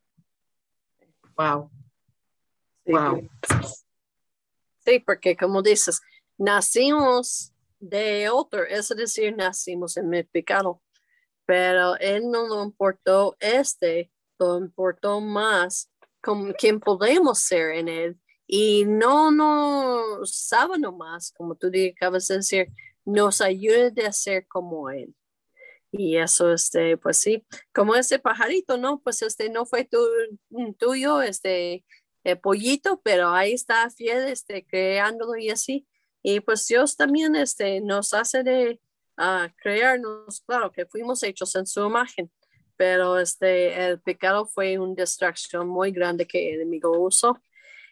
Wow. 1.37 1.69
Wow. 2.85 3.29
Sí, 4.85 4.99
porque 4.99 5.37
como 5.37 5.61
dices, 5.61 6.01
nacimos 6.37 7.53
de 7.79 8.29
otro, 8.29 8.63
es 8.63 8.89
decir, 8.89 9.35
nacimos 9.35 9.97
en 9.97 10.13
el 10.13 10.25
pecado, 10.25 10.81
pero 11.45 11.95
Él 11.97 12.29
no 12.29 12.47
nos 12.47 12.65
importó 12.65 13.35
este, 13.39 14.11
lo 14.39 14.57
importó 14.57 15.21
más 15.21 15.89
con 16.21 16.53
quien 16.53 16.79
podemos 16.79 17.39
ser 17.39 17.75
en 17.75 17.87
Él 17.87 18.19
y 18.47 18.85
no 18.85 19.31
nos 19.31 20.35
sabe 20.35 20.77
nomás, 20.79 21.31
como 21.31 21.55
tú 21.55 21.71
acabas 21.95 22.27
de 22.27 22.37
decir, 22.37 22.67
nos 23.05 23.41
ayuda 23.41 23.89
de 23.89 24.05
hacer 24.05 24.47
como 24.47 24.89
Él. 24.89 25.15
Y 25.91 26.17
eso, 26.17 26.51
este, 26.51 26.97
pues 26.97 27.17
sí, 27.17 27.45
como 27.71 27.95
ese 27.95 28.17
pajarito, 28.17 28.77
¿no? 28.77 28.99
Pues 28.99 29.21
este 29.21 29.49
no 29.49 29.65
fue 29.65 29.85
tu, 29.85 29.99
tuyo, 30.79 31.21
este, 31.21 31.85
eh, 32.23 32.35
pollito, 32.35 32.99
pero 33.03 33.29
ahí 33.29 33.53
está 33.53 33.89
fiel, 33.91 34.27
este, 34.27 34.65
creándolo 34.65 35.37
y 35.37 35.51
así. 35.51 35.87
Y 36.23 36.39
pues 36.39 36.65
Dios 36.67 36.95
también, 36.97 37.35
este, 37.35 37.79
nos 37.79 38.13
hace 38.15 38.43
de 38.43 38.79
uh, 39.19 39.49
crearnos, 39.57 40.41
claro, 40.41 40.71
que 40.71 40.85
fuimos 40.87 41.21
hechos 41.21 41.55
en 41.55 41.67
su 41.67 41.85
imagen, 41.85 42.31
pero 42.75 43.19
este, 43.19 43.85
el 43.85 44.01
pecado 44.01 44.47
fue 44.47 44.79
una 44.79 44.95
distracción 44.95 45.67
muy 45.67 45.91
grande 45.91 46.25
que 46.25 46.49
el 46.49 46.61
enemigo 46.61 46.97
usó. 46.97 47.37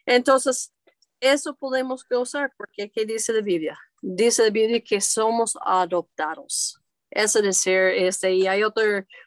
Entonces, 0.06 0.74
eso 1.20 1.56
podemos 1.56 2.06
usar 2.10 2.52
porque 2.58 2.90
¿qué 2.90 3.06
dice 3.06 3.34
la 3.34 3.42
Biblia? 3.42 3.80
Dice 4.02 4.44
la 4.44 4.50
Biblia 4.50 4.82
que 4.82 5.00
somos 5.00 5.58
adoptados. 5.62 6.82
Es 7.12 7.34
decir, 7.34 7.78
este, 7.78 8.34
y 8.34 8.48
hay 8.48 8.64
otro 8.64 8.84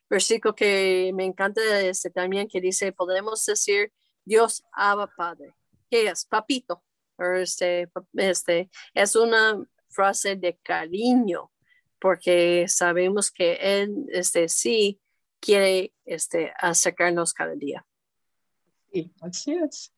versículo 0.09 0.55
que 0.55 1.13
me 1.15 1.25
encanta 1.25 1.61
este, 1.83 2.11
también 2.11 2.49
que 2.49 2.61
dice, 2.61 2.93
podemos 2.93 3.45
decir, 3.45 3.93
Dios 4.25 4.65
Abba 4.73 5.07
Padre. 5.15 5.55
¿Qué 5.91 6.09
es? 6.09 6.25
Papito. 6.25 6.83
Este, 7.19 7.89
este, 8.15 8.71
es 8.93 9.15
una 9.15 9.65
frase 9.89 10.35
de 10.35 10.57
cariño 10.63 11.53
porque 12.01 12.67
sabemos 12.69 13.31
que 13.31 13.55
Él 13.61 14.07
este, 14.09 14.49
sí 14.49 15.01
quiere 15.41 15.95
este, 16.05 16.53
acercarnos 16.59 17.33
cada 17.33 17.55
día. 17.55 17.87
Sí, 18.93 19.13
así 19.21 19.55
es. 19.55 19.93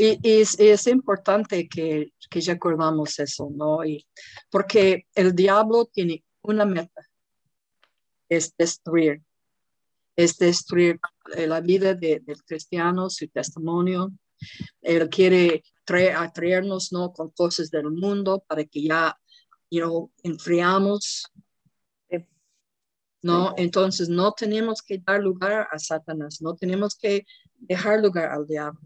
Y, 0.00 0.18
y 0.22 0.40
es, 0.40 0.58
es, 0.60 0.86
importante 0.86 1.68
que, 1.68 2.12
que 2.30 2.40
recordamos 2.40 3.18
eso, 3.18 3.50
¿no? 3.52 3.84
Y 3.84 4.06
porque 4.48 5.06
el 5.14 5.34
diablo 5.34 5.86
tiene 5.92 6.24
una 6.42 6.64
meta, 6.64 7.02
es 8.28 8.54
destruir. 8.56 9.22
es 10.16 10.38
destruir 10.38 10.98
eh, 11.36 11.46
la 11.46 11.60
vida 11.60 11.94
de, 11.94 12.20
del 12.20 12.42
cristiano, 12.44 13.10
su 13.10 13.28
testimonio. 13.28 14.12
Él 14.82 15.08
quiere 15.08 15.62
traer, 15.84 16.16
atraernos 16.16 16.92
¿no? 16.92 17.12
con 17.12 17.30
cosas 17.30 17.70
del 17.70 17.90
mundo 17.90 18.44
para 18.46 18.64
que 18.64 18.82
ya 18.82 19.16
you 19.70 19.80
know, 19.80 20.12
enfriamos. 20.22 21.30
¿No? 23.22 23.54
Entonces 23.56 24.08
no 24.08 24.32
tenemos 24.32 24.82
que 24.82 24.98
dar 24.98 25.20
lugar 25.20 25.68
a 25.70 25.78
Satanás, 25.78 26.40
no 26.40 26.54
tenemos 26.54 26.96
que 26.96 27.26
dejar 27.56 28.00
lugar 28.00 28.30
al 28.30 28.46
diablo. 28.46 28.80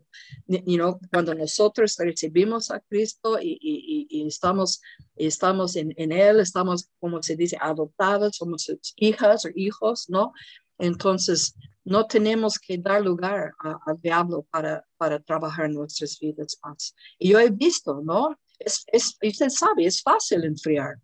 You 0.46 0.76
know, 0.76 0.98
cuando 1.10 1.34
nosotros 1.34 1.96
recibimos 1.98 2.70
a 2.70 2.80
Cristo 2.80 3.38
y, 3.40 3.58
y, 3.60 4.06
y 4.08 4.26
estamos, 4.26 4.80
estamos 5.16 5.76
en, 5.76 5.92
en, 5.96 6.12
Él, 6.12 6.40
estamos, 6.40 6.88
como 6.98 7.22
se 7.22 7.36
dice, 7.36 7.56
adoptados, 7.60 8.36
somos 8.36 8.62
sus 8.62 8.94
hijas 8.96 9.44
o 9.44 9.50
hijos, 9.54 10.08
¿no? 10.08 10.32
Entonces, 10.78 11.54
no 11.84 12.06
tenemos 12.06 12.58
que 12.58 12.78
dar 12.78 13.02
lugar 13.02 13.52
al 13.58 14.00
diablo 14.00 14.46
para, 14.50 14.86
para 14.96 15.20
trabajar 15.20 15.68
nuestras 15.68 16.18
vidas 16.18 16.58
más. 16.62 16.94
Y 17.18 17.30
yo 17.30 17.40
he 17.40 17.50
visto, 17.50 18.00
¿no? 18.02 18.38
Es, 18.58 18.84
es, 18.86 19.16
usted 19.22 19.48
sabe, 19.50 19.86
es 19.86 20.00
fácil 20.00 20.44
enfriar. 20.44 20.96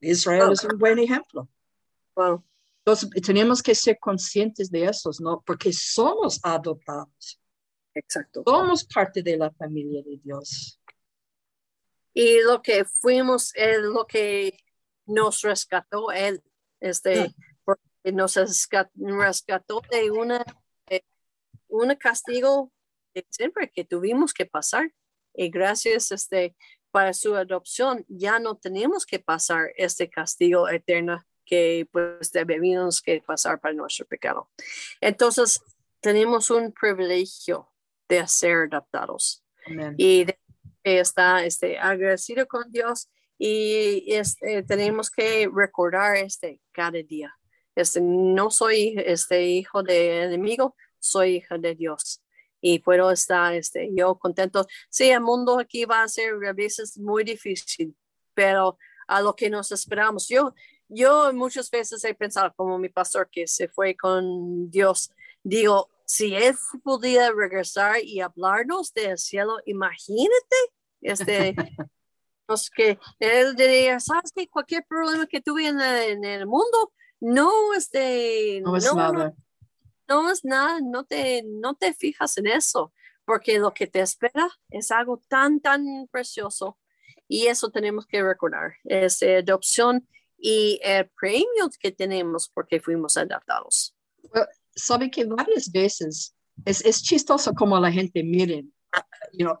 Israel 0.00 0.52
es 0.52 0.62
un 0.62 0.78
buen 0.78 0.98
ejemplo. 0.98 1.48
Wow. 2.14 2.44
Entonces, 2.86 3.10
tenemos 3.20 3.64
que 3.64 3.74
ser 3.74 3.98
conscientes 3.98 4.70
de 4.70 4.84
eso, 4.84 5.10
¿no? 5.18 5.42
Porque 5.44 5.72
somos 5.72 6.38
adoptados. 6.44 7.40
Exacto. 7.92 8.44
Somos 8.46 8.84
parte 8.84 9.24
de 9.24 9.36
la 9.36 9.50
familia 9.50 10.04
de 10.04 10.20
Dios. 10.22 10.80
Y 12.14 12.40
lo 12.42 12.62
que 12.62 12.84
fuimos, 12.84 13.52
es 13.56 13.80
lo 13.80 14.06
que 14.06 14.56
nos 15.04 15.42
rescató 15.42 16.12
Él, 16.12 16.40
este, 16.78 17.34
porque 17.64 18.12
nos 18.12 18.36
rescató 18.36 19.82
de 19.90 20.10
una, 20.12 20.44
de 20.88 21.04
un 21.66 21.92
castigo 21.96 22.72
siempre 23.30 23.68
que 23.68 23.84
tuvimos 23.84 24.32
que 24.32 24.46
pasar. 24.46 24.94
Y 25.34 25.50
gracias 25.50 26.12
este, 26.12 26.54
para 26.92 27.12
su 27.14 27.34
adopción, 27.34 28.04
ya 28.06 28.38
no 28.38 28.56
tenemos 28.56 29.04
que 29.06 29.18
pasar 29.18 29.72
este 29.76 30.08
castigo 30.08 30.68
eterno 30.68 31.26
que 31.46 31.88
pues 31.90 32.32
debemos 32.32 33.00
que 33.00 33.22
pasar 33.22 33.60
para 33.60 33.74
nuestro 33.74 34.04
pecado. 34.06 34.50
Entonces, 35.00 35.60
tenemos 36.00 36.50
un 36.50 36.72
privilegio 36.72 37.68
de 38.08 38.26
ser 38.28 38.68
adaptados 38.70 39.44
y 39.96 40.24
de, 40.24 40.38
está 40.82 41.44
este, 41.44 41.78
agradecido 41.78 42.46
con 42.46 42.70
Dios 42.70 43.08
y 43.38 44.04
este, 44.12 44.62
tenemos 44.62 45.10
que 45.10 45.48
recordar 45.52 46.16
este 46.16 46.60
cada 46.72 47.02
día. 47.02 47.34
Este, 47.74 48.00
no 48.00 48.50
soy 48.50 48.94
este 48.96 49.42
hijo 49.44 49.82
de 49.82 50.22
enemigo, 50.24 50.74
soy 50.98 51.36
hija 51.36 51.58
de 51.58 51.74
Dios 51.74 52.22
y 52.60 52.78
puedo 52.78 53.10
estar 53.10 53.54
este, 53.54 53.90
yo 53.94 54.16
contento. 54.18 54.66
Sí, 54.88 55.10
el 55.10 55.20
mundo 55.20 55.58
aquí 55.58 55.84
va 55.84 56.02
a 56.02 56.08
ser 56.08 56.34
a 56.48 56.52
veces 56.52 56.98
muy 56.98 57.24
difícil, 57.24 57.94
pero 58.34 58.78
a 59.06 59.20
lo 59.20 59.34
que 59.36 59.50
nos 59.50 59.72
esperamos. 59.72 60.28
Yo, 60.28 60.54
yo 60.88 61.32
muchas 61.32 61.70
veces 61.70 62.04
he 62.04 62.14
pensado, 62.14 62.52
como 62.56 62.78
mi 62.78 62.88
pastor 62.88 63.28
que 63.30 63.46
se 63.46 63.68
fue 63.68 63.96
con 63.96 64.70
Dios, 64.70 65.10
digo, 65.42 65.90
si 66.04 66.34
él 66.34 66.54
pudiera 66.84 67.32
regresar 67.32 67.96
y 68.02 68.20
hablarnos 68.20 68.92
del 68.94 69.18
cielo, 69.18 69.58
imagínate, 69.66 70.56
este, 71.00 71.54
que 72.76 72.98
él 73.18 73.56
diría, 73.56 73.98
sabes 74.00 74.32
que 74.32 74.48
cualquier 74.48 74.84
problema 74.86 75.26
que 75.26 75.40
tuve 75.40 75.66
en, 75.66 75.80
en 75.80 76.24
el 76.24 76.46
mundo, 76.46 76.92
no, 77.20 77.74
este, 77.74 78.60
no, 78.62 78.76
es 78.76 78.92
nada. 78.94 79.34
No, 80.08 80.30
es 80.30 80.44
nada, 80.44 80.78
no 80.80 81.04
te, 81.04 81.42
no 81.44 81.74
te 81.74 81.92
fijas 81.92 82.38
en 82.38 82.46
eso, 82.46 82.92
porque 83.24 83.58
lo 83.58 83.74
que 83.74 83.88
te 83.88 84.00
espera 84.00 84.48
es 84.70 84.92
algo 84.92 85.20
tan, 85.28 85.60
tan 85.60 85.84
precioso. 86.12 86.78
Y 87.26 87.48
eso 87.48 87.70
tenemos 87.70 88.06
que 88.06 88.22
recordar, 88.22 88.74
es 88.84 89.20
adopción 89.24 90.06
y 90.38 90.78
el 90.82 91.10
premio 91.18 91.70
que 91.80 91.92
tenemos 91.92 92.50
porque 92.52 92.80
fuimos 92.80 93.16
adaptados. 93.16 93.94
sabe 94.74 95.10
que 95.10 95.24
varias 95.24 95.70
veces 95.70 96.34
es, 96.64 96.84
es 96.84 97.02
chistoso 97.02 97.52
como 97.54 97.78
la 97.78 97.90
gente 97.90 98.22
miren, 98.22 98.72
you 99.32 99.46
know, 99.46 99.56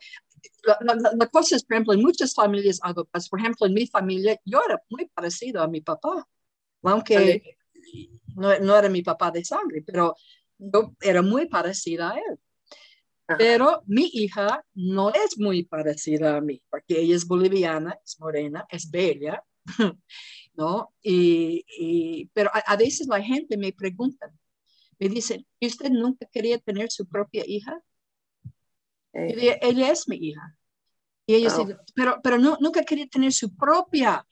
la, 0.64 0.78
la, 0.80 1.12
la, 1.16 1.26
cosa 1.28 1.56
es, 1.56 1.64
por 1.64 1.74
ejemplo, 1.74 1.94
en 1.94 2.02
muchas 2.02 2.34
familias 2.34 2.78
adoptadas, 2.82 3.28
por 3.28 3.40
ejemplo, 3.40 3.66
en 3.66 3.74
mi 3.74 3.86
familia, 3.86 4.38
yo 4.44 4.60
era 4.66 4.82
muy 4.90 5.06
parecido 5.08 5.62
a 5.62 5.68
mi 5.68 5.80
papá, 5.80 6.26
aunque 6.82 7.56
no, 8.34 8.58
no, 8.58 8.76
era 8.76 8.88
mi 8.88 9.02
papá 9.02 9.30
de 9.30 9.44
sangre, 9.44 9.82
pero 9.86 10.14
yo 10.58 10.92
era 11.00 11.22
muy 11.22 11.46
parecida 11.46 12.12
a 12.12 12.18
él. 12.18 12.38
Pero 13.38 13.82
mi 13.86 14.08
hija 14.12 14.64
no 14.74 15.10
es 15.12 15.36
muy 15.36 15.64
parecida 15.64 16.36
a 16.36 16.40
mí, 16.40 16.62
porque 16.70 17.00
ella 17.00 17.16
es 17.16 17.26
boliviana, 17.26 17.98
es 18.04 18.20
morena, 18.20 18.64
es 18.68 18.88
bella, 18.88 19.42
¿no? 20.56 20.92
Y, 21.02 22.30
pero 22.32 22.50
a, 22.52 22.76
veces 22.76 23.06
la 23.06 23.22
gente 23.22 23.56
me 23.56 23.72
pregunta, 23.72 24.30
me 24.98 25.08
dice, 25.08 25.46
¿y 25.60 25.66
usted 25.66 25.90
nunca 25.90 26.26
quería 26.32 26.58
tener 26.58 26.90
su 26.90 27.06
propia 27.06 27.44
hija? 27.46 27.80
ella 29.12 29.90
es 29.90 30.08
mi 30.08 30.16
hija. 30.16 30.56
Y 31.26 31.34
ella 31.34 31.48
dice, 31.48 31.76
pero, 31.94 32.20
pero 32.22 32.38
no, 32.38 32.56
nunca 32.60 32.82
quería 32.82 33.06
tener 33.06 33.32
su 33.32 33.54
propia. 33.56 34.26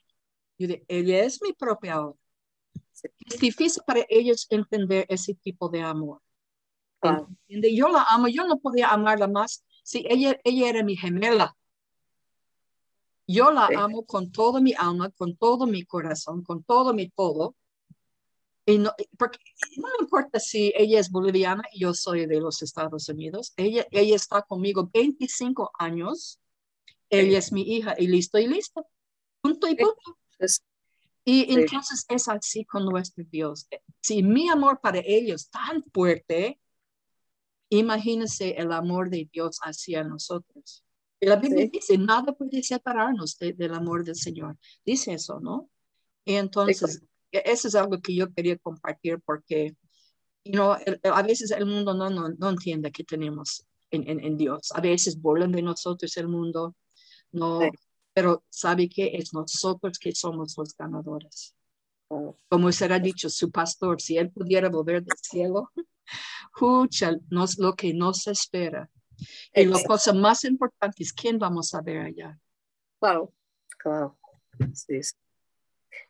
Yo 0.58 0.68
digo, 0.68 0.84
ella 0.88 1.24
es 1.24 1.40
mi 1.42 1.52
propia 1.52 1.94
ahora. 1.94 2.18
Es 3.26 3.40
difícil 3.40 3.82
para 3.87 4.04
ellos 4.08 4.46
entender 4.50 5.06
ese 5.08 5.34
tipo 5.34 5.68
de 5.68 5.82
amor. 5.82 6.20
Yo 7.48 7.88
la 7.88 8.04
amo, 8.08 8.28
yo 8.28 8.46
no 8.46 8.58
podía 8.58 8.88
amarla 8.88 9.28
más 9.28 9.64
si 9.84 10.04
ella, 10.08 10.40
ella 10.44 10.68
era 10.68 10.82
mi 10.82 10.96
gemela. 10.96 11.56
Yo 13.26 13.50
la 13.50 13.68
amo 13.76 14.04
con 14.04 14.30
todo 14.30 14.60
mi 14.60 14.74
alma, 14.74 15.10
con 15.10 15.37
todo 15.37 15.66
mi 15.66 15.84
corazón, 15.84 16.42
con 16.42 16.62
todo 16.62 16.92
mi 16.92 17.08
todo. 17.08 17.56
Y 18.66 18.78
no, 18.78 18.92
porque 19.18 19.38
no 19.76 19.88
importa 20.00 20.40
si 20.40 20.72
ella 20.76 21.00
es 21.00 21.10
boliviana 21.10 21.62
y 21.72 21.80
yo 21.80 21.94
soy 21.94 22.26
de 22.26 22.40
los 22.40 22.62
Estados 22.62 23.08
Unidos. 23.08 23.52
Ella, 23.56 23.87
ella 23.90 24.16
está 24.16 24.42
conmigo 24.42 24.90
25 24.92 25.70
años. 25.78 26.40
Ella 27.10 27.38
es 27.38 27.52
mi 27.52 27.62
hija 27.62 27.94
y 27.98 28.06
listo 28.06 28.38
y 28.38 28.46
listo. 28.46 28.87
Punto 29.40 29.68
y 29.68 29.76
punto. 29.76 30.16
Y 31.24 31.54
entonces 31.54 32.04
es 32.08 32.28
así 32.28 32.64
con 32.64 32.84
nuestro 32.84 33.24
Dios. 33.30 33.66
Si 34.00 34.22
mi 34.22 34.50
amor 34.50 34.80
para 34.80 34.98
ellos 34.98 35.42
es 35.42 35.50
tan 35.50 35.82
fuerte, 35.92 36.60
imagínense 37.70 38.50
el 38.58 38.72
amor 38.72 39.08
de 39.08 39.28
Dios 39.32 39.58
hacia 39.62 40.04
nosotros. 40.04 40.84
La 41.20 41.37
Biblia 41.37 41.68
dice, 41.72 41.96
nada 41.96 42.33
puede 42.33 42.62
separarnos 42.62 43.38
del 43.38 43.74
amor 43.74 44.05
del 44.05 44.16
Señor. 44.16 44.59
Dice 44.85 45.14
eso, 45.14 45.40
¿no? 45.40 45.70
Y 46.24 46.35
entonces, 46.35 47.03
e, 47.31 47.42
eso 47.46 47.68
es 47.68 47.74
algo 47.74 48.00
que 48.00 48.14
yo 48.14 48.33
quería 48.33 48.59
compartir 48.59 49.20
porque, 49.24 49.77
you 50.44 50.53
know, 50.53 50.77
a 51.05 51.22
veces 51.22 51.50
el 51.50 51.66
mundo 51.66 51.94
no, 51.94 52.11
no, 52.11 52.29
no 52.29 52.50
entiende 52.50 52.92
que 52.92 53.05
tenemos 53.05 53.66
en, 53.90 54.09
en, 54.09 54.20
en, 54.20 54.37
Dios. 54.37 54.72
A 54.74 54.81
veces 54.81 55.20
burlan 55.20 55.53
de 55.53 55.62
nosotros 55.62 56.16
el 56.16 56.29
mundo, 56.29 56.74
no, 57.33 57.61
pero 58.12 58.44
sabe 58.50 58.88
que 58.88 59.16
es 59.16 59.33
nosotros 59.33 59.98
que 59.98 60.12
somos 60.12 60.55
los 60.57 60.77
ganadores. 60.77 61.55
Oh. 62.09 62.37
Como 62.48 62.70
será 62.70 62.98
dicho 62.98 63.29
su 63.31 63.50
pastor, 63.50 64.00
si 64.00 64.18
él 64.18 64.31
pudiera 64.31 64.68
volver 64.68 65.03
del 65.03 65.16
cielo, 65.20 65.70
escucha 66.55 67.12
lo 67.59 67.74
que 67.74 67.94
nos 67.94 68.27
espera 68.27 68.90
y 69.55 69.64
la 69.64 69.83
cosa 69.85 70.12
más 70.12 70.44
importante 70.44 71.03
es 71.03 71.12
quién 71.12 71.38
vamos 71.38 71.74
a 71.74 71.81
ver 71.81 71.98
allá. 71.98 72.38
Claro, 72.98 73.33
claro. 73.79 74.18
Sí, 74.72 75.00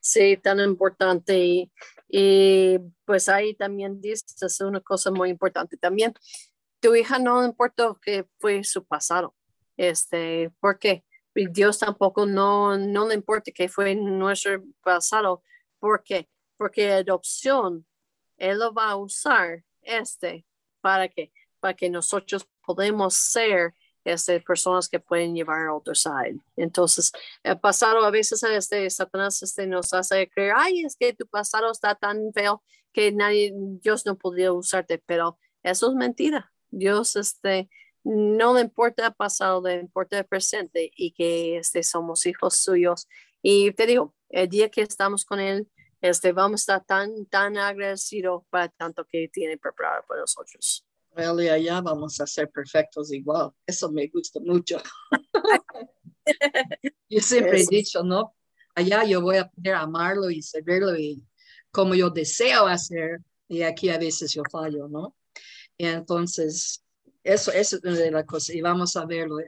sí 0.01 0.37
tan 0.37 0.61
importante. 0.61 1.71
Y, 2.09 2.79
pues 3.05 3.29
ahí 3.29 3.55
también 3.55 4.01
dices 4.01 4.61
una 4.61 4.81
cosa 4.81 5.11
muy 5.11 5.31
importante 5.31 5.77
también. 5.77 6.15
Tu 6.81 6.95
hija 6.95 7.19
no 7.19 7.45
importa 7.45 7.97
que 8.01 8.27
fue 8.39 8.63
su 8.65 8.85
pasado. 8.85 9.35
Este, 9.77 10.53
¿Por 10.61 10.79
qué? 10.79 11.05
Dios 11.35 11.81
tampoco 11.81 12.27
no, 12.27 12.79
no 12.79 13.09
le 13.09 13.15
importa 13.15 13.51
que 13.51 13.69
fue 13.69 13.95
nuestro 13.95 14.63
pasado. 14.83 15.43
¿Por 15.79 16.03
qué? 16.05 16.29
Porque 16.57 16.93
adopción, 16.93 17.87
Él 18.37 18.59
lo 18.59 18.73
va 18.73 18.91
a 18.91 18.97
usar 18.97 19.65
este 19.83 20.47
para 20.81 21.09
que, 21.09 21.33
para 21.61 21.75
que 21.75 21.91
nosotros 21.91 22.47
podemos 22.67 23.15
ser 23.15 23.75
este, 24.05 24.41
personas 24.41 24.89
que 24.89 25.01
pueden 25.01 25.35
llevar 25.35 25.67
a 25.67 25.75
otro 25.75 25.95
side. 25.95 26.39
Entonces, 26.57 27.13
el 27.43 27.59
pasado 27.59 28.05
a 28.05 28.11
veces 28.11 28.43
este, 28.43 28.89
Satanás 28.91 29.43
este, 29.43 29.67
nos 29.67 29.93
hace 29.95 30.29
creer, 30.29 30.53
ay, 30.57 30.85
es 30.85 30.97
que 30.97 31.13
tu 31.15 31.27
pasado 31.27 31.71
está 31.71 31.95
tan 31.95 32.33
feo 32.33 32.63
que 32.93 33.13
nadie, 33.13 33.53
Dios 33.55 34.07
no 34.07 34.17
podría 34.17 34.53
usarte, 34.53 35.03
pero 35.07 35.39
eso 35.63 35.91
es 35.91 35.95
mentira. 35.95 36.53
Dios 36.71 37.17
este, 37.17 37.69
no 38.05 38.55
le 38.55 38.61
importa 38.61 39.07
el 39.07 39.15
pasado, 39.15 39.63
le 39.63 39.81
importa 39.81 40.19
el 40.19 40.27
presente 40.27 40.91
y 40.95 41.13
que 41.13 41.57
este, 41.59 41.83
somos 41.83 42.27
hijos 42.27 42.57
suyos. 42.57 43.09
Y 43.43 43.73
te 43.73 43.87
digo, 43.87 44.15
el 44.29 44.49
día 44.49 44.71
que 44.71 44.83
estamos 44.83 45.25
con 45.25 45.41
Él, 45.41 45.69
este, 46.01 46.33
vamos 46.33 46.61
a 46.69 46.77
estar 46.77 46.85
tan, 46.85 47.27
tan 47.27 47.57
agradecidos 47.57 48.43
para 48.51 48.69
tanto 48.69 49.07
que 49.07 49.29
tiene 49.29 49.57
preparado 49.57 50.05
para 50.07 50.21
nosotros. 50.21 50.85
Well, 51.17 51.41
y 51.45 51.49
allá 51.49 51.81
vamos 51.81 52.21
a 52.21 52.27
ser 52.27 52.51
perfectos 52.51 53.13
igual. 53.13 53.53
Eso 53.67 53.91
me 53.93 54.09
gusta 54.09 54.41
mucho. 54.41 54.83
yo 57.09 57.21
siempre 57.21 57.63
he 57.63 57.67
dicho, 57.67 58.03
¿no? 58.03 58.35
Allá 58.75 59.05
yo 59.05 59.21
voy 59.21 59.37
a 59.37 59.49
poder 59.49 59.75
amarlo 59.75 60.29
y 60.31 60.43
servirlo 60.43 60.97
y 60.97 61.25
como 61.71 61.95
yo 61.95 62.11
deseo 62.11 62.67
hacer, 62.67 63.21
y 63.49 63.63
aquí 63.63 63.91
a 63.91 63.99
veces 63.99 64.33
yo 64.33 64.43
fallo, 64.51 64.89
¿no? 64.89 65.17
Y 65.77 65.87
entonces, 65.87 66.85
eso, 67.23 67.53
eso 67.53 67.77
es 67.83 67.99
de 67.99 68.11
la 68.11 68.25
cosa, 68.25 68.53
y 68.53 68.61
vamos 68.61 68.97
a 68.97 69.05
verlo, 69.07 69.39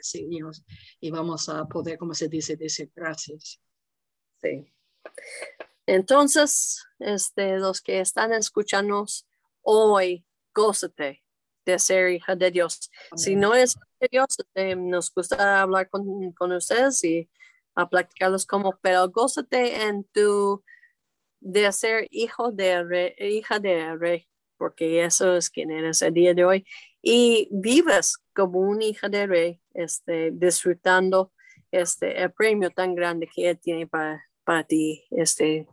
y, 1.00 1.10
vamos 1.10 1.48
a 1.48 1.64
poder, 1.66 1.98
como 1.98 2.14
se 2.14 2.28
dice, 2.28 2.56
decir 2.56 2.90
gracias. 2.94 3.60
Sí. 4.42 4.72
Entonces, 5.86 6.84
este, 6.98 7.58
los 7.58 7.80
que 7.80 8.00
están 8.00 8.32
escuchando 8.32 9.06
hoy, 9.62 10.26
gózate 10.52 11.25
de 11.66 11.78
ser 11.78 12.10
hija 12.10 12.34
de 12.36 12.50
Dios. 12.50 12.90
Si 13.16 13.36
no 13.36 13.54
es 13.54 13.74
de 14.00 14.08
Dios, 14.10 14.26
este, 14.38 14.76
nos 14.76 15.12
gusta 15.12 15.60
hablar 15.60 15.90
con, 15.90 16.32
con 16.32 16.52
ustedes 16.52 17.02
y 17.04 17.28
a 17.74 17.88
practicarlos 17.88 18.46
como, 18.46 18.78
pero 18.80 19.08
gózate 19.10 19.82
en 19.82 20.04
tu 20.04 20.64
de 21.40 21.70
ser 21.72 22.08
hijo 22.10 22.50
de 22.50 23.14
hija 23.18 23.58
de 23.58 23.94
rey, 23.96 24.26
porque 24.56 25.04
eso 25.04 25.36
es 25.36 25.50
quien 25.50 25.70
eres 25.70 26.00
el 26.02 26.14
día 26.14 26.32
de 26.32 26.44
hoy. 26.44 26.66
Y 27.02 27.48
vives 27.52 28.16
como 28.34 28.60
una 28.60 28.84
hija 28.84 29.08
de 29.08 29.26
rey, 29.26 29.60
este, 29.74 30.30
disfrutando 30.32 31.32
este, 31.70 32.22
el 32.22 32.32
premio 32.32 32.70
tan 32.70 32.94
grande 32.94 33.28
que 33.32 33.50
él 33.50 33.58
tiene 33.58 33.86
para, 33.86 34.24
para 34.44 34.64
ti, 34.64 35.04
este, 35.10 35.68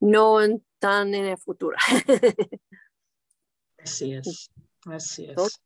no 0.00 0.38
tan 0.78 1.14
en 1.14 1.26
el 1.26 1.38
futuro. 1.38 1.76
así 3.78 4.14
es, 4.14 4.50
así 4.86 5.26
es. 5.26 5.60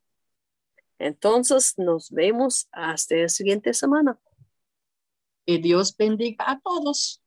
Entonces 0.98 1.74
nos 1.76 2.11
vemos 2.11 2.68
hasta 2.72 3.16
la 3.16 3.29
siguiente 3.29 3.74
semana. 3.74 4.18
Y 5.44 5.61
Dios 5.61 5.96
bendiga 5.96 6.50
a 6.50 6.61
todos. 6.61 7.22